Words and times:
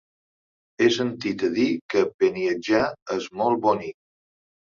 He 0.83 0.87
sentit 0.95 1.43
a 1.47 1.49
dir 1.57 1.67
que 1.93 2.01
Beniatjar 2.23 2.81
és 3.17 3.27
molt 3.43 3.61
bonic. 3.67 3.97